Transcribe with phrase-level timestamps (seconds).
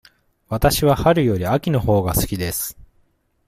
[0.49, 2.75] わたしは春より秋のほうが好きです。